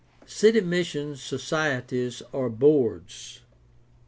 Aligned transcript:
City 0.25 0.61
mission 0.61 1.15
societies 1.15 2.23
or 2.31 2.49
boards. 2.49 3.41